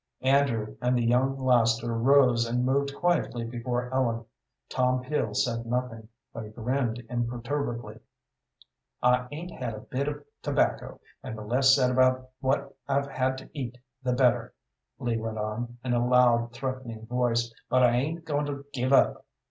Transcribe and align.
Andrew 0.23 0.77
and 0.81 0.97
the 0.97 1.05
young 1.05 1.37
laster 1.37 1.93
rose 1.95 2.47
and 2.47 2.65
moved 2.65 2.91
quietly 2.95 3.43
before 3.45 3.93
Ellen. 3.93 4.25
Tom 4.67 5.01
Peel 5.01 5.35
said 5.35 5.67
nothing, 5.67 6.07
but 6.33 6.43
he 6.43 6.49
grinned 6.49 7.03
imperturbably. 7.07 7.99
"I 9.03 9.27
'ain't 9.31 9.51
had 9.51 9.75
a 9.75 9.81
bit 9.81 10.07
of 10.07 10.25
tobacco, 10.41 10.99
and 11.21 11.37
the 11.37 11.43
less 11.43 11.75
said 11.75 11.91
about 11.91 12.31
what 12.39 12.75
I've 12.87 13.11
had 13.11 13.37
to 13.37 13.49
eat 13.53 13.77
the 14.01 14.13
better," 14.13 14.55
Lee 14.97 15.17
went 15.17 15.37
on, 15.37 15.77
in 15.85 15.93
a 15.93 16.03
loud, 16.03 16.51
threatening 16.51 17.05
voice, 17.05 17.53
"but 17.69 17.83
I 17.83 17.91
ain't 17.91 18.25
going 18.25 18.47
to 18.47 18.65
give 18.73 18.91
up. 18.91 19.23